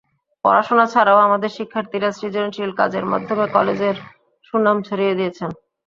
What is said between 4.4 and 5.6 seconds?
সুনাম ছড়িয়ে দিয়েছেন।